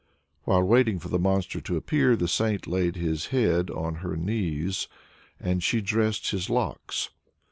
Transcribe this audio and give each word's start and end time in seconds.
While 0.45 0.63
waiting 0.63 0.97
for 0.97 1.09
the 1.09 1.19
monster 1.19 1.61
to 1.61 1.75
appear, 1.77 2.15
the 2.15 2.27
saint 2.27 2.65
laid 2.65 2.95
his 2.95 3.27
head 3.27 3.69
on 3.69 3.97
her 3.97 4.15
knees, 4.15 4.87
and 5.39 5.61
she 5.61 5.79
dressed 5.79 6.31
his 6.31 6.49
locks. 6.49 7.11